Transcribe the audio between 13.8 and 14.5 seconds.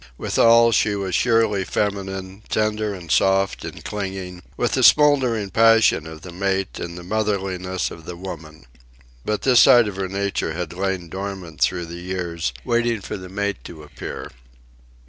appear.